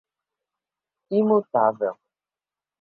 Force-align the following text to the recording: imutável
imutável 1.11 1.93